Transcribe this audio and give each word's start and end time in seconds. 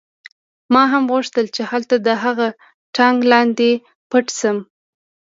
ما 0.73 0.83
هم 0.91 1.03
غوښتل 1.13 1.45
چې 1.55 1.61
هلته 1.71 1.95
د 2.07 2.09
هغه 2.23 2.47
ټانک 2.95 3.19
لاندې 3.31 3.71
پټ 4.09 4.25
شم 4.39 4.57